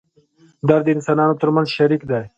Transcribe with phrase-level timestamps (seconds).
[0.67, 2.23] درد د انسانانو تر منځ شریک دی.